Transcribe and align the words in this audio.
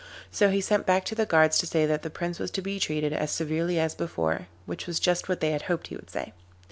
So 0.31 0.49
he 0.49 0.61
sent 0.61 0.87
back 0.87 1.05
to 1.05 1.13
the 1.13 1.27
guards 1.27 1.59
to 1.59 1.67
say 1.67 1.85
that 1.85 2.01
the 2.01 2.09
Prince 2.09 2.39
was 2.39 2.49
to 2.57 2.63
be 2.63 2.79
treated 2.79 3.13
as 3.13 3.29
severely 3.29 3.79
as 3.79 3.93
before, 3.93 4.47
which 4.65 4.87
was 4.87 4.99
just 4.99 5.29
what 5.29 5.41
they 5.41 5.51
had 5.51 5.61
hoped 5.69 5.89
he 5.89 5.95
would 5.95 6.09
say. 6.09 6.33